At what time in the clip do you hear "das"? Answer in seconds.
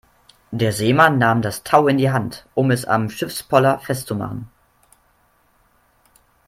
1.43-1.61